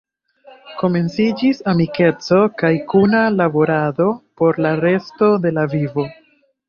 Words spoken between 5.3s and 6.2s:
de la vivo.